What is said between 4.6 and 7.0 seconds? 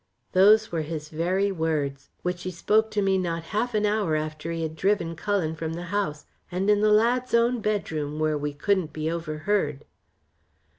had driven Cullen from the house, and in the